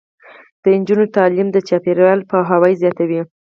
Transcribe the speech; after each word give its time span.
د 0.61 0.63
نجونو 0.79 1.05
تعلیم 1.17 1.47
د 1.51 1.57
چاپیریال 1.67 2.19
پوهاوي 2.29 2.73
زیاتوي. 2.81 3.21